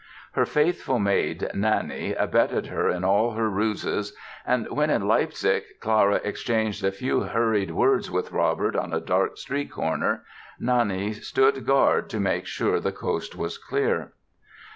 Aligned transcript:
Her 0.31 0.47
faithful 0.47 0.97
maid, 0.97 1.47
Nanny, 1.53 2.15
abetted 2.15 2.65
her 2.65 2.89
in 2.89 3.03
all 3.03 3.33
her 3.33 3.47
ruses 3.47 4.15
and 4.47 4.67
when, 4.71 4.89
in 4.89 5.07
Leipzig, 5.07 5.61
Clara 5.79 6.19
exchanged 6.23 6.83
a 6.83 6.91
few 6.91 7.19
hurried 7.19 7.69
words 7.69 8.09
with 8.09 8.31
Robert 8.31 8.75
on 8.75 8.93
a 8.95 8.99
dark 8.99 9.37
street 9.37 9.69
corner 9.69 10.23
Nanny 10.59 11.13
stood 11.13 11.67
guard 11.67 12.09
to 12.09 12.19
make 12.19 12.47
sure 12.47 12.79
the 12.79 12.91
coast 12.91 13.35
was 13.35 13.59
clear. 13.59 14.13